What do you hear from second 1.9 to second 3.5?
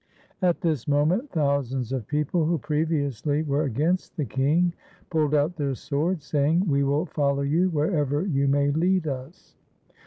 of people who previously